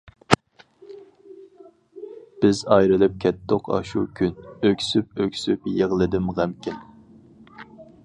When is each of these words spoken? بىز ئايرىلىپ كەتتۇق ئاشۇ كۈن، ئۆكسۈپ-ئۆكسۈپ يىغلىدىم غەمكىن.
بىز 2.45 2.63
ئايرىلىپ 2.75 3.21
كەتتۇق 3.27 3.71
ئاشۇ 3.77 4.05
كۈن، 4.21 4.35
ئۆكسۈپ-ئۆكسۈپ 4.65 5.73
يىغلىدىم 5.79 6.37
غەمكىن. 6.41 6.85